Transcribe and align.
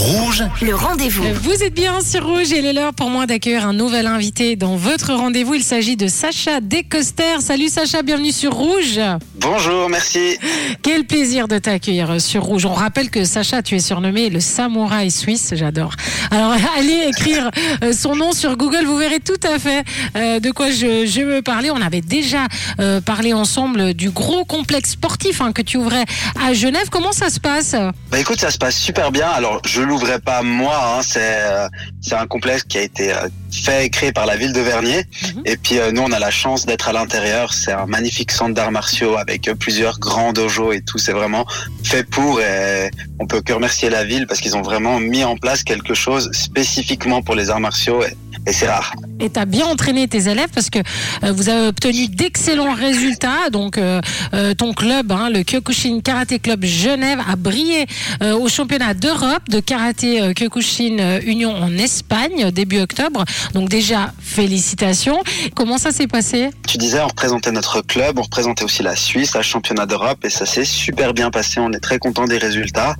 Rouge, 0.00 0.44
le 0.62 0.74
rendez-vous. 0.74 1.24
Vous 1.42 1.62
êtes 1.62 1.74
bien 1.74 2.00
sur 2.00 2.26
Rouge 2.26 2.54
et 2.54 2.60
il 2.60 2.64
est 2.64 2.72
l'heure 2.72 2.94
pour 2.94 3.10
moi 3.10 3.26
d'accueillir 3.26 3.66
un 3.66 3.74
nouvel 3.74 4.06
invité 4.06 4.56
dans 4.56 4.74
votre 4.74 5.12
rendez-vous. 5.12 5.52
Il 5.52 5.62
s'agit 5.62 5.98
de 5.98 6.08
Sacha 6.08 6.62
Descoster. 6.62 7.40
Salut 7.40 7.68
Sacha, 7.68 8.00
bienvenue 8.00 8.32
sur 8.32 8.54
Rouge. 8.54 8.98
Bonjour, 9.40 9.88
merci. 9.88 10.38
Quel 10.82 11.04
plaisir 11.04 11.48
de 11.48 11.58
t'accueillir 11.58 12.20
sur 12.20 12.42
Rouge. 12.42 12.66
On 12.66 12.74
rappelle 12.74 13.10
que 13.10 13.24
Sacha, 13.24 13.62
tu 13.62 13.74
es 13.74 13.80
surnommé 13.80 14.28
le 14.28 14.38
samouraï 14.38 15.10
suisse. 15.10 15.54
J'adore. 15.54 15.94
Alors 16.30 16.52
allez 16.78 17.08
écrire 17.08 17.50
euh, 17.82 17.92
son 17.92 18.16
nom 18.16 18.32
sur 18.32 18.56
Google, 18.56 18.84
vous 18.84 18.96
verrez 18.96 19.20
tout 19.20 19.40
à 19.42 19.58
fait 19.58 19.82
euh, 20.16 20.40
de 20.40 20.50
quoi 20.50 20.70
je, 20.70 21.06
je 21.06 21.22
veux 21.22 21.42
parler. 21.42 21.70
On 21.70 21.80
avait 21.80 22.02
déjà 22.02 22.46
euh, 22.80 23.00
parlé 23.00 23.32
ensemble 23.32 23.94
du 23.94 24.10
gros 24.10 24.44
complexe 24.44 24.90
sportif 24.90 25.40
hein, 25.40 25.52
que 25.52 25.62
tu 25.62 25.78
ouvrais 25.78 26.04
à 26.40 26.52
Genève. 26.52 26.88
Comment 26.90 27.12
ça 27.12 27.30
se 27.30 27.40
passe? 27.40 27.74
Bah 28.10 28.18
écoute, 28.18 28.40
ça 28.40 28.50
se 28.50 28.58
passe 28.58 28.76
super 28.76 29.10
bien. 29.10 29.28
Alors 29.28 29.62
je 29.64 29.80
l'ouvrais 29.80 30.20
pas 30.20 30.42
moi, 30.42 30.76
hein. 30.76 31.00
c'est 31.02 31.20
euh, 31.22 31.68
c'est 32.00 32.14
un 32.14 32.26
complexe 32.26 32.64
qui 32.64 32.78
a 32.78 32.82
été 32.82 33.12
euh, 33.12 33.28
fait 33.52 33.86
et 33.86 33.90
créé 33.90 34.12
par 34.12 34.26
la 34.26 34.36
ville 34.36 34.52
de 34.52 34.60
Vernier. 34.60 35.04
Mhm. 35.22 35.42
Et 35.44 35.56
puis 35.56 35.78
euh, 35.78 35.92
nous, 35.92 36.02
on 36.02 36.12
a 36.12 36.18
la 36.18 36.30
chance 36.30 36.66
d'être 36.66 36.88
à 36.88 36.92
l'intérieur. 36.92 37.52
C'est 37.52 37.72
un 37.72 37.86
magnifique 37.86 38.32
centre 38.32 38.54
d'arts 38.54 38.72
martiaux 38.72 39.16
avec 39.16 39.29
euh, 39.48 39.54
plusieurs 39.54 39.98
grands 39.98 40.32
dojos 40.32 40.72
et 40.72 40.82
tout. 40.82 40.98
C'est 40.98 41.12
vraiment 41.12 41.46
fait 41.84 42.04
pour. 42.04 42.40
Et 42.40 42.90
on 43.18 43.26
peut 43.26 43.40
que 43.40 43.52
remercier 43.52 43.90
la 43.90 44.04
ville 44.04 44.26
parce 44.26 44.40
qu'ils 44.40 44.56
ont 44.56 44.62
vraiment 44.62 44.98
mis 44.98 45.24
en 45.24 45.36
place 45.36 45.62
quelque 45.62 45.94
chose 45.94 46.30
spécifiquement 46.32 47.22
pour 47.22 47.34
les 47.34 47.50
arts 47.50 47.60
martiaux. 47.60 48.02
Et 48.46 48.52
c'est 48.52 48.68
rare. 48.68 48.94
Et 49.20 49.30
tu 49.30 49.38
as 49.38 49.44
bien 49.44 49.66
entraîné 49.66 50.08
tes 50.08 50.28
élèves 50.28 50.48
parce 50.54 50.70
que 50.70 50.78
euh, 50.78 51.32
vous 51.32 51.48
avez 51.48 51.68
obtenu 51.68 52.08
d'excellents 52.08 52.74
résultats. 52.74 53.50
Donc, 53.52 53.78
euh, 53.78 54.00
euh, 54.34 54.54
ton 54.54 54.72
club, 54.72 55.12
hein, 55.12 55.30
le 55.30 55.42
Kyokushin 55.42 56.00
Karaté 56.00 56.38
Club 56.38 56.64
Genève, 56.64 57.20
a 57.28 57.36
brillé 57.36 57.86
au 58.20 58.48
championnat 58.48 58.94
d'Europe 58.94 59.48
de 59.48 59.60
karaté 59.60 60.32
Kyokushin 60.34 61.20
Union 61.24 61.54
en 61.54 61.76
Espagne 61.76 62.50
début 62.50 62.80
octobre. 62.80 63.24
Donc, 63.54 63.68
déjà, 63.68 64.12
félicitations. 64.20 65.22
Comment 65.54 65.78
ça 65.78 65.92
s'est 65.92 66.06
passé? 66.06 66.50
Tu 66.66 66.78
disais, 66.78 67.00
on 67.00 67.08
représentait 67.08 67.52
notre 67.52 67.80
club, 67.82 68.18
on 68.18 68.22
représentait 68.22 68.64
aussi 68.64 68.82
la 68.82 68.96
Suisse, 68.96 69.36
à 69.36 69.42
championnat 69.42 69.86
d'Europe, 69.86 70.24
et 70.24 70.30
ça 70.30 70.46
s'est 70.46 70.64
super 70.64 71.14
bien 71.14 71.30
passé. 71.30 71.60
On 71.60 71.72
est 71.72 71.80
très 71.80 71.98
content 71.98 72.24
des 72.24 72.38
résultats. 72.38 72.96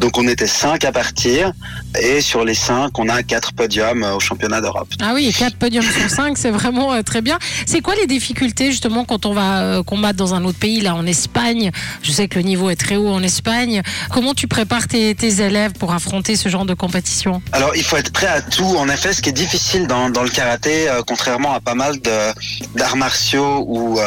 Donc, 0.00 0.18
on 0.18 0.28
était 0.28 0.46
cinq 0.46 0.84
à 0.84 0.92
partir, 0.92 1.52
et 2.00 2.20
sur 2.20 2.44
les 2.44 2.54
cinq, 2.54 2.98
on 2.98 3.08
a 3.08 3.22
quatre 3.22 3.52
podiums 3.52 4.02
au 4.02 4.20
championnat 4.20 4.60
d'Europe. 4.60 4.88
Ah 5.00 5.12
oui, 5.14 5.32
4 5.36 5.56
5, 5.70 6.36
c'est 6.36 6.50
vraiment 6.50 6.92
euh, 6.92 7.02
très 7.02 7.22
bien. 7.22 7.38
C'est 7.66 7.80
quoi 7.80 7.94
les 7.94 8.06
difficultés 8.06 8.70
justement 8.70 9.04
quand 9.04 9.26
on 9.26 9.32
va 9.32 9.62
euh, 9.62 9.82
combattre 9.82 10.16
dans 10.16 10.34
un 10.34 10.44
autre 10.44 10.58
pays, 10.58 10.80
là 10.80 10.94
en 10.94 11.06
Espagne? 11.06 11.70
Je 12.02 12.12
sais 12.12 12.28
que 12.28 12.38
le 12.38 12.44
niveau 12.44 12.70
est 12.70 12.76
très 12.76 12.96
haut 12.96 13.08
en 13.08 13.22
Espagne. 13.22 13.82
Comment 14.10 14.34
tu 14.34 14.46
prépares 14.46 14.88
tes, 14.88 15.14
élèves 15.24 15.72
pour 15.72 15.92
affronter 15.92 16.36
ce 16.36 16.48
genre 16.48 16.66
de 16.66 16.74
compétition? 16.74 17.42
Alors, 17.52 17.74
il 17.74 17.82
faut 17.82 17.96
être 17.96 18.12
prêt 18.12 18.26
à 18.26 18.42
tout. 18.42 18.76
En 18.76 18.88
effet, 18.88 19.12
ce 19.12 19.22
qui 19.22 19.30
est 19.30 19.32
difficile 19.32 19.86
dans, 19.86 20.08
le 20.08 20.28
karaté, 20.28 20.88
euh, 20.88 21.02
contrairement 21.06 21.54
à 21.54 21.60
pas 21.60 21.74
mal 21.74 21.98
d'arts 22.74 22.96
martiaux 22.96 23.64
où 23.66 23.98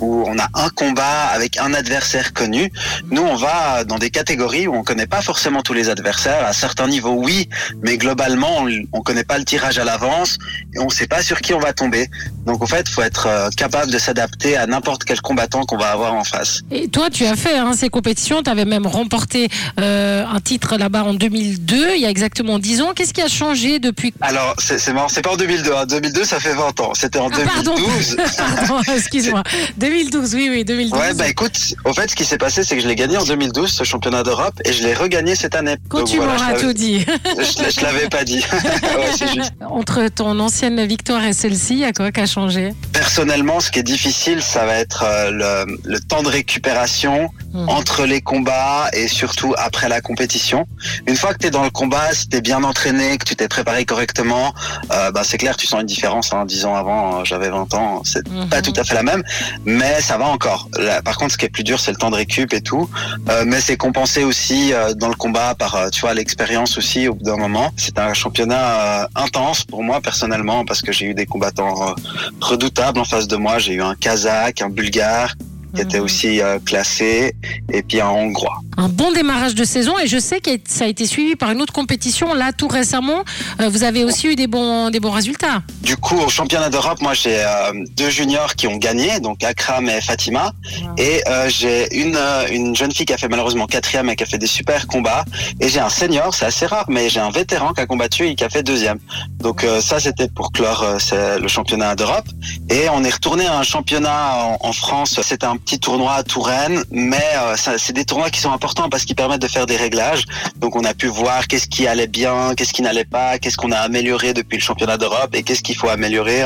on 0.00 0.38
a 0.38 0.48
un 0.54 0.68
combat 0.70 1.26
avec 1.32 1.58
un 1.58 1.74
adversaire 1.74 2.32
connu, 2.32 2.72
nous 3.10 3.22
on 3.22 3.36
va 3.36 3.84
dans 3.84 3.98
des 3.98 4.10
catégories 4.10 4.66
où 4.66 4.74
on 4.74 4.82
connaît 4.82 5.06
pas 5.06 5.22
forcément 5.22 5.62
tous 5.62 5.74
les 5.74 5.88
adversaires. 5.88 6.44
À 6.44 6.52
certains 6.52 6.88
niveaux, 6.88 7.14
oui, 7.14 7.48
mais 7.82 7.98
globalement, 7.98 8.62
on, 8.62 8.68
on 8.92 9.00
connaît 9.02 9.24
pas 9.24 9.38
le 9.38 9.44
tirage 9.44 9.78
à 9.78 9.84
l'avance 9.84 10.38
et 10.74 10.78
on 10.78 10.88
sait 10.88 11.06
pas 11.06 11.22
sur 11.22 11.40
qui 11.40 11.54
on 11.54 11.58
va 11.60 11.72
tomber. 11.72 12.08
Donc, 12.46 12.62
en 12.62 12.66
fait, 12.66 12.88
faut 12.88 13.02
être 13.02 13.26
euh, 13.26 13.48
capable 13.56 13.90
de 13.92 13.98
s'adapter 13.98 14.56
à 14.56 14.66
n'importe 14.66 15.04
quel 15.04 15.20
combattant 15.20 15.64
qu'on 15.64 15.76
va 15.76 15.90
avoir 15.92 16.14
en 16.14 16.24
face. 16.24 16.60
Et 16.70 16.88
toi, 16.88 17.10
tu 17.10 17.24
as 17.24 17.36
fait 17.36 17.56
hein, 17.56 17.72
ces 17.76 17.88
compétitions, 17.88 18.42
tu 18.42 18.50
avais 18.50 18.64
même 18.64 18.86
remporté 18.86 19.48
euh, 19.80 20.24
un 20.26 20.40
titre 20.40 20.76
là-bas 20.76 21.04
en 21.04 21.14
2002, 21.14 21.94
il 21.94 22.00
y 22.02 22.06
a 22.06 22.10
exactement 22.10 22.58
10 22.58 22.82
ans. 22.82 22.92
Qu'est-ce 22.94 23.12
qui 23.14 23.22
a 23.22 23.28
changé 23.28 23.78
depuis? 23.78 24.12
Alors, 24.20 24.54
c'est 24.58 24.78
c'est 24.78 24.92
marrant, 24.92 25.08
c'est 25.08 25.22
pas 25.22 25.30
en 25.32 25.36
2002. 25.36 25.72
En 25.72 25.86
2002, 25.86 26.24
ça 26.24 26.40
fait 26.40 26.54
20 26.54 26.80
ans. 26.80 26.92
C'était 26.94 27.18
en 27.18 27.28
Ah, 27.32 27.38
pardon. 27.46 27.74
2012. 27.76 28.16
Pardon, 28.36 28.80
excuse-moi. 28.96 29.42
2012, 29.78 30.34
oui, 30.34 30.48
oui, 30.50 30.64
2012. 30.64 30.98
Ouais, 30.98 31.14
bah 31.14 31.28
écoute, 31.28 31.56
au 31.84 31.92
fait, 31.92 32.10
ce 32.10 32.16
qui 32.16 32.24
s'est 32.24 32.38
passé, 32.38 32.64
c'est 32.64 32.76
que 32.76 32.82
je 32.82 32.88
l'ai 32.88 32.96
gagné 32.96 33.16
en 33.16 33.24
2012, 33.24 33.70
ce 33.70 33.84
championnat 33.84 34.22
d'Europe, 34.22 34.54
et 34.64 34.72
je 34.72 34.82
l'ai 34.82 34.94
regagné 34.94 35.34
cette 35.36 35.54
année. 35.54 35.76
Quand 35.88 35.98
Donc 36.00 36.08
tu 36.08 36.16
voilà, 36.16 36.32
m'auras 36.34 36.54
tout 36.54 36.72
dit. 36.72 37.00
je, 37.38 37.70
je 37.70 37.80
l'avais 37.82 38.08
pas 38.08 38.24
dit. 38.24 38.44
ouais, 38.52 39.10
c'est 39.16 39.28
juste. 39.32 39.52
Entre 39.68 40.08
ton 40.08 40.38
victoire 40.86 41.22
celle-ci, 41.32 41.74
il 41.74 41.92
quoi 41.92 42.12
qui 42.12 42.20
changé? 42.26 42.74
Personnellement, 42.92 43.60
ce 43.60 43.70
qui 43.70 43.78
est 43.78 43.82
difficile, 43.82 44.42
ça 44.42 44.66
va 44.66 44.76
être 44.76 45.04
euh, 45.04 45.64
le 45.84 45.98
temps 46.00 46.22
de 46.22 46.28
récupération 46.28 47.30
Mhm. 47.54 47.68
entre 47.68 48.06
les 48.06 48.20
combats 48.22 48.88
et 48.94 49.08
surtout 49.08 49.54
après 49.58 49.88
la 49.88 50.00
compétition. 50.00 50.66
Une 51.06 51.16
fois 51.16 51.34
que 51.34 51.38
tu 51.38 51.46
es 51.48 51.50
dans 51.50 51.62
le 51.64 51.70
combat, 51.70 52.12
si 52.12 52.28
tu 52.28 52.36
es 52.38 52.40
bien 52.40 52.62
entraîné, 52.64 53.18
que 53.18 53.24
tu 53.24 53.36
t'es 53.36 53.48
préparé 53.48 53.84
correctement, 53.84 54.54
euh, 54.90 55.10
bah, 55.10 55.22
c'est 55.24 55.36
clair, 55.38 55.56
tu 55.56 55.66
sens 55.66 55.80
une 55.80 55.86
différence. 55.86 56.32
Hein. 56.32 56.44
10 56.46 56.64
ans 56.64 56.74
avant, 56.76 57.20
euh, 57.20 57.24
j'avais 57.24 57.50
20 57.50 57.74
ans, 57.74 58.02
c'est 58.04 58.26
Mhm. 58.28 58.48
pas 58.48 58.62
tout 58.62 58.72
à 58.76 58.84
fait 58.84 58.94
la 58.94 59.02
même, 59.02 59.22
mais 59.64 60.00
ça 60.00 60.16
va 60.16 60.26
encore. 60.26 60.68
Là, 60.78 61.02
par 61.02 61.16
contre, 61.18 61.32
ce 61.32 61.38
qui 61.38 61.44
est 61.44 61.50
plus 61.50 61.64
dur, 61.64 61.78
c'est 61.80 61.90
le 61.90 61.96
temps 61.98 62.10
de 62.10 62.16
récup 62.16 62.52
et 62.54 62.60
tout. 62.62 62.88
Euh, 63.28 63.44
mais 63.46 63.60
c'est 63.60 63.76
compensé 63.76 64.24
aussi 64.24 64.72
euh, 64.72 64.94
dans 64.94 65.08
le 65.08 65.14
combat 65.14 65.54
par, 65.54 65.90
tu 65.90 66.00
vois, 66.00 66.14
l'expérience 66.14 66.78
aussi 66.78 67.06
au 67.08 67.14
bout 67.14 67.24
d'un 67.24 67.36
moment. 67.36 67.70
C'est 67.76 67.98
un 67.98 68.14
championnat 68.14 69.08
intense 69.14 69.64
pour 69.64 69.82
moi 69.82 70.00
personnellement 70.00 70.64
parce 70.64 70.80
que 70.82 70.90
j'ai 70.92 71.06
eu 71.06 71.14
des 71.14 71.26
combattants 71.26 71.94
redoutables 72.40 72.98
en 72.98 73.04
face 73.04 73.28
de 73.28 73.36
moi. 73.36 73.58
J'ai 73.58 73.74
eu 73.74 73.82
un 73.82 73.94
Kazakh, 73.94 74.62
un 74.62 74.68
Bulgare 74.70 75.34
qui 75.74 75.80
était 75.82 75.98
Mhm. 75.98 76.04
aussi 76.04 76.40
euh, 76.42 76.58
classé 76.64 77.34
et 77.72 77.82
puis 77.82 78.00
un 78.00 78.08
Hongrois. 78.08 78.60
Un 78.76 78.88
bon 78.88 79.12
démarrage 79.12 79.54
de 79.54 79.64
saison 79.64 79.98
et 79.98 80.06
je 80.06 80.18
sais 80.18 80.40
que 80.40 80.50
ça 80.66 80.84
a 80.84 80.86
été 80.88 81.06
suivi 81.06 81.36
par 81.36 81.50
une 81.50 81.60
autre 81.60 81.72
compétition 81.72 82.34
là 82.34 82.52
tout 82.52 82.68
récemment. 82.68 83.24
Euh, 83.60 83.68
vous 83.68 83.82
avez 83.84 84.04
aussi 84.04 84.28
eu 84.28 84.36
des 84.36 84.46
bons 84.46 84.90
des 84.90 85.00
bons 85.00 85.10
résultats. 85.10 85.62
Du 85.82 85.96
coup, 85.96 86.16
au 86.18 86.28
championnat 86.28 86.70
d'Europe, 86.70 87.00
moi 87.00 87.14
j'ai 87.14 87.38
euh, 87.38 87.72
deux 87.96 88.10
juniors 88.10 88.54
qui 88.54 88.66
ont 88.66 88.76
gagné, 88.76 89.20
donc 89.20 89.44
Akram 89.44 89.88
et 89.88 90.00
Fatima, 90.00 90.52
et 90.96 91.22
euh, 91.28 91.48
j'ai 91.48 91.94
une 91.96 92.16
euh, 92.16 92.46
une 92.50 92.74
jeune 92.74 92.92
fille 92.92 93.06
qui 93.06 93.12
a 93.12 93.18
fait 93.18 93.28
malheureusement 93.28 93.66
quatrième 93.66 94.08
et 94.10 94.16
qui 94.16 94.22
a 94.22 94.26
fait 94.26 94.38
des 94.38 94.46
super 94.46 94.86
combats, 94.86 95.24
et 95.60 95.68
j'ai 95.68 95.80
un 95.80 95.90
senior, 95.90 96.34
c'est 96.34 96.46
assez 96.46 96.66
rare, 96.66 96.86
mais 96.88 97.08
j'ai 97.08 97.20
un 97.20 97.30
vétéran 97.30 97.72
qui 97.72 97.80
a 97.80 97.86
combattu 97.86 98.26
et 98.26 98.34
qui 98.34 98.44
a 98.44 98.48
fait 98.48 98.62
deuxième. 98.62 98.98
Donc 99.40 99.64
euh, 99.64 99.80
ça 99.80 100.00
c'était 100.00 100.28
pour 100.28 100.52
clore 100.52 100.82
euh, 100.84 101.38
le 101.38 101.48
championnat 101.48 101.94
d'Europe, 101.94 102.26
et 102.70 102.88
on 102.90 103.04
est 103.04 103.10
retourné 103.10 103.46
à 103.46 103.58
un 103.58 103.62
championnat 103.62 104.34
en, 104.34 104.58
en 104.60 104.72
France. 104.72 105.20
C'était 105.22 105.46
un 105.46 105.56
petit 105.56 105.78
tournoi 105.78 106.14
à 106.14 106.22
Touraine, 106.22 106.84
mais 106.90 107.24
euh, 107.36 107.54
c'est 107.56 107.92
des 107.92 108.04
tournois 108.04 108.30
qui 108.30 108.40
sont 108.40 108.50
importants 108.62 108.88
parce 108.88 109.04
qu'ils 109.04 109.16
permettent 109.16 109.42
de 109.42 109.48
faire 109.48 109.66
des 109.66 109.76
réglages. 109.76 110.24
Donc 110.56 110.76
on 110.76 110.84
a 110.84 110.94
pu 110.94 111.08
voir 111.08 111.48
qu'est-ce 111.48 111.66
qui 111.66 111.88
allait 111.88 112.06
bien, 112.06 112.54
qu'est-ce 112.54 112.72
qui 112.72 112.82
n'allait 112.82 113.04
pas, 113.04 113.40
qu'est-ce 113.40 113.56
qu'on 113.56 113.72
a 113.72 113.78
amélioré 113.78 114.34
depuis 114.34 114.56
le 114.56 114.62
championnat 114.62 114.98
d'Europe 114.98 115.34
et 115.34 115.42
qu'est-ce 115.42 115.62
qu'il 115.62 115.76
faut 115.76 115.88
améliorer 115.88 116.44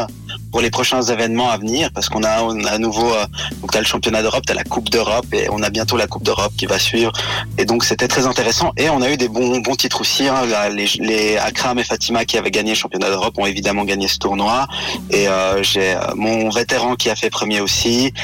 pour 0.57 0.63
les 0.63 0.71
prochains 0.71 1.03
événements 1.03 1.51
à 1.51 1.59
venir 1.59 1.91
parce 1.93 2.09
qu'on 2.09 2.23
a, 2.23 2.43
on 2.43 2.65
a 2.65 2.71
à 2.71 2.79
nouveau 2.79 3.13
euh, 3.13 3.27
t'as 3.71 3.79
le 3.79 3.85
championnat 3.85 4.23
d'Europe, 4.23 4.45
t'as 4.47 4.55
la 4.55 4.65
Coupe 4.65 4.89
d'Europe 4.89 5.27
et 5.35 5.51
on 5.51 5.63
a 5.63 5.69
bientôt 5.69 5.99
la 5.99 6.07
Coupe 6.07 6.23
d'Europe 6.23 6.53
qui 6.57 6.65
va 6.65 6.79
suivre 6.79 7.13
et 7.59 7.67
donc 7.67 7.85
c'était 7.85 8.09
très 8.09 8.27
intéressant 8.27 8.73
et 8.79 8.89
on 8.89 9.03
a 9.03 9.11
eu 9.11 9.19
des 9.19 9.29
bons 9.29 9.59
bons 9.59 9.75
titres 9.75 10.01
aussi 10.01 10.27
hein. 10.29 10.45
Les, 10.71 11.37
Akram 11.37 11.79
et 11.79 11.85
Fatima 11.85 12.25
qui 12.25 12.39
avaient 12.39 12.51
gagné 12.51 12.71
le 12.71 12.77
championnat 12.77 13.11
d'Europe 13.11 13.35
ont 13.37 13.45
évidemment 13.45 13.85
gagné 13.85 14.09
ce 14.09 14.17
tournoi 14.17 14.67
et 15.11 15.29
euh, 15.29 15.63
j'ai 15.63 15.93
euh, 15.93 15.99
mon 16.15 16.49
vétéran 16.49 16.95
qui 16.95 17.11
a 17.11 17.17
fait 17.17 17.29
premier 17.29 17.61
aussi 17.61 18.15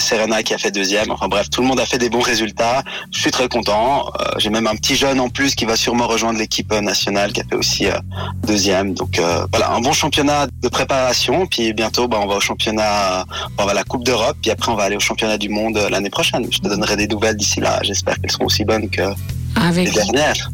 Serena 0.00 0.42
qui 0.42 0.52
a 0.52 0.58
fait 0.58 0.70
deuxième 0.70 1.10
enfin 1.10 1.28
bref 1.28 1.48
tout 1.48 1.62
le 1.62 1.66
monde 1.66 1.80
a 1.80 1.86
fait 1.86 1.96
des 1.96 2.10
bons 2.10 2.20
résultats 2.20 2.82
je 3.10 3.20
suis 3.20 3.30
très 3.30 3.48
content 3.48 4.12
j'ai 4.36 4.50
même 4.50 4.66
un 4.66 4.76
petit 4.76 4.96
jeune 4.96 5.18
en 5.18 5.30
plus 5.30 5.54
qui 5.54 5.64
va 5.64 5.76
sûrement 5.76 6.08
rejoindre 6.08 6.38
l'équipe 6.38 6.70
nationale 6.74 7.32
qui 7.32 7.40
a 7.40 7.44
fait 7.44 7.56
aussi 7.56 7.86
deuxième. 8.46 8.92
Donc 8.92 9.20
voilà, 9.50 9.70
un 9.70 9.80
bon 9.80 9.92
championnat 9.92 10.46
de 10.46 10.68
préparation. 10.68 11.37
Puis 11.46 11.72
bientôt, 11.72 12.08
bah, 12.08 12.18
on 12.20 12.26
va 12.26 12.36
au 12.36 12.40
championnat, 12.40 13.24
on 13.58 13.64
va 13.64 13.72
à 13.72 13.74
la 13.74 13.84
Coupe 13.84 14.04
d'Europe. 14.04 14.36
Puis 14.40 14.50
après, 14.50 14.72
on 14.72 14.74
va 14.74 14.84
aller 14.84 14.96
au 14.96 15.00
championnat 15.00 15.38
du 15.38 15.48
monde 15.48 15.76
euh, 15.76 15.88
l'année 15.88 16.10
prochaine. 16.10 16.46
Je 16.50 16.58
te 16.58 16.68
donnerai 16.68 16.96
des 16.96 17.06
nouvelles 17.06 17.36
d'ici 17.36 17.60
là. 17.60 17.78
J'espère 17.82 18.20
qu'elles 18.20 18.30
seront 18.30 18.46
aussi 18.46 18.64
bonnes 18.64 18.88
que 18.90 19.02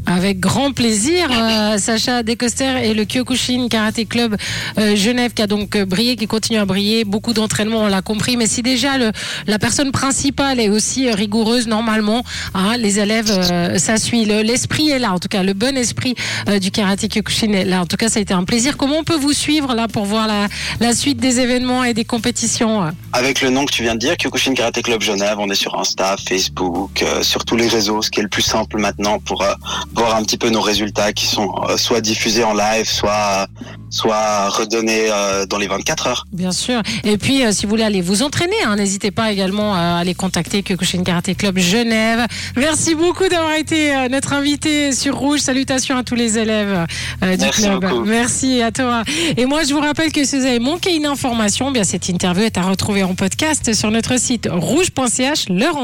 Avec 0.07 0.41
grand 0.41 0.73
plaisir, 0.73 1.29
euh, 1.31 1.79
Sacha 1.79 2.23
Descoster 2.23 2.85
et 2.85 2.95
le 2.95 3.05
Kyokushin 3.05 3.69
Karaté 3.69 4.07
Club 4.07 4.37
euh, 4.79 4.97
Genève 4.97 5.33
qui 5.35 5.43
a 5.43 5.47
donc 5.47 5.77
euh, 5.77 5.85
brillé, 5.85 6.17
qui 6.17 6.27
continue 6.27 6.59
à 6.59 6.65
briller. 6.65 7.05
Beaucoup 7.05 7.33
d'entraînement, 7.33 7.81
on 7.83 7.87
l'a 7.89 8.03
compris. 8.03 8.37
Mais 8.37 8.47
si 8.47 8.63
déjà 8.63 8.99
le, 8.99 9.13
la 9.47 9.59
personne 9.59 9.93
principale 9.93 10.61
est 10.61 10.69
aussi 10.69 11.11
rigoureuse, 11.11 11.67
normalement, 11.67 12.23
hein, 12.55 12.77
les 12.79 12.99
élèves, 12.99 13.31
euh, 13.31 13.79
ça 13.79 13.97
suit. 13.97 14.25
Le- 14.25 14.43
L'esprit 14.43 14.91
est 14.91 14.99
là, 14.99 15.13
en 15.13 15.19
tout 15.19 15.29
cas, 15.29 15.43
le 15.43 15.53
bon 15.53 15.77
esprit 15.77 16.15
du 16.61 16.71
Karaté 16.71 17.09
Kyokushin 17.09 17.53
est 17.53 17.65
là. 17.65 17.81
En 17.83 17.87
tout 17.87 17.97
cas, 17.97 18.09
ça 18.09 18.19
a 18.19 18.23
été 18.23 18.35
un 18.35 18.45
plaisir. 18.45 18.77
Comment 18.77 18.99
on 18.99 19.05
peut 19.05 19.17
vous 19.17 19.33
suivre 19.33 19.75
là 19.75 19.89
pour 19.89 20.05
voir 20.05 20.27
la, 20.29 20.47
la 20.81 20.95
suite 20.95 21.19
des 21.19 21.41
événements 21.41 21.85
et 21.85 21.95
des 21.95 22.05
compétitions 22.05 22.91
Avec 23.13 23.41
le 23.43 23.51
nom 23.51 23.65
que 23.65 23.73
tu 23.73 23.83
viens 23.83 23.95
de 23.95 24.01
dire, 24.01 24.17
Kyokushin 24.17 24.55
Karate 24.55 24.83
Club 24.83 25.03
Genève, 25.03 25.37
on 25.39 25.51
est 25.51 25.55
sur 25.55 25.79
Insta, 25.79 26.17
Facebook, 26.29 27.05
sur 27.23 27.45
tous 27.45 27.57
les 27.57 27.69
réseaux, 27.69 28.03
ce 28.03 28.11
qui 28.11 28.21
est 28.21 28.23
le 28.23 28.29
plus 28.29 28.43
simple 28.43 28.79
maintenant. 28.79 28.94
Maintenant 28.99 29.19
pour 29.19 29.43
euh, 29.43 29.53
voir 29.95 30.17
un 30.17 30.23
petit 30.23 30.39
peu 30.39 30.51
nos 30.51 30.61
résultats 30.61 31.13
qui 31.13 31.27
sont 31.27 31.55
euh, 31.69 31.77
soit 31.77 32.01
diffusés 32.01 32.45
en 32.45 32.55
live, 32.55 32.89
soit 32.89 33.47
soit 33.91 34.49
redonnés 34.49 35.07
euh, 35.09 35.47
dans 35.47 35.59
les 35.59 35.69
24 35.69 36.07
heures. 36.09 36.27
Bien 36.33 36.51
sûr. 36.51 36.83
Et 37.05 37.17
puis, 37.17 37.43
si 37.53 37.65
vous 37.65 37.71
voulez 37.71 37.85
aller 37.85 38.01
vous 38.01 38.23
entraîner, 38.23 38.57
hein, 38.67 38.75
n'hésitez 38.75 39.13
pas 39.13 39.31
également 39.31 39.73
à 39.75 39.99
aller 39.99 40.15
contacter 40.15 40.65
Kyokushin 40.65 41.05
Karaté 41.05 41.37
Club 41.37 41.59
Genève. 41.59 42.27
Merci 42.57 42.97
beaucoup 42.97 43.29
d'avoir 43.29 43.55
été 43.55 44.09
notre 44.11 44.33
invité 44.33 44.93
sur 44.93 45.17
Rouge. 45.17 45.39
Salutations 45.39 45.97
à 45.97 46.03
tous 46.03 46.17
les 46.17 46.39
élèves 46.39 46.87
du 47.23 47.27
Merci 47.39 47.63
club. 47.63 47.81
beaucoup. 47.83 48.05
Merci 48.05 48.63
à 48.63 48.73
toi. 48.73 49.05
Et 49.37 49.47
moi, 49.47 49.63
je 49.63 49.73
vous 49.73 49.81
rappelle 49.81 50.11
que 50.11 50.25
si 50.25 50.39
vous 50.39 50.45
avez 50.45 50.59
manqué 50.59 50.97
une 50.97 51.07
information, 51.07 51.69
eh 51.71 51.73
bien 51.73 51.85
cette 51.85 52.09
interview 52.09 52.43
est 52.43 52.59
à 52.59 52.63
retrouver 52.63 53.05
en 53.05 53.15
podcast 53.15 53.75
sur 53.75 53.93
notre 53.93 54.19
site 54.19 54.49
rouge.ch. 54.51 55.49
Leur 55.51 55.77